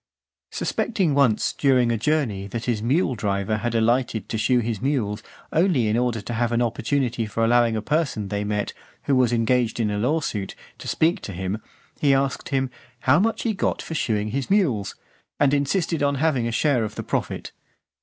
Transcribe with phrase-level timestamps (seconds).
[0.49, 5.21] Suspecting once, during a journey, that his mule driver had alighted to shoe his mules,
[5.53, 9.31] only in order to have an opportunity for allowing a person they met, who was
[9.31, 11.61] engaged in a law suit, to speak to him,
[11.99, 14.95] he asked him, "how much he got for shoeing his mules?"
[15.39, 17.51] and insisted on having a share of the profit.